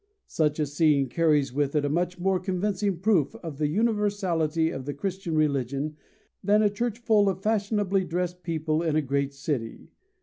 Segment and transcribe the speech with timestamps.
[0.25, 4.85] Such a scene carries with it a much more convincing proof of the universality of
[4.85, 5.95] the Christian religion
[6.43, 9.91] than a church full of fashionably dressed people in a great city.